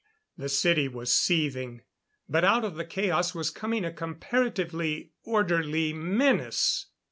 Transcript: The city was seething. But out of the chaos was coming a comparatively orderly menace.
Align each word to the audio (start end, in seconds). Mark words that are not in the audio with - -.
The 0.35 0.49
city 0.49 0.87
was 0.87 1.13
seething. 1.13 1.83
But 2.27 2.43
out 2.43 2.65
of 2.65 2.73
the 2.73 2.85
chaos 2.85 3.35
was 3.35 3.51
coming 3.51 3.85
a 3.85 3.93
comparatively 3.93 5.11
orderly 5.21 5.93
menace. 5.93 6.87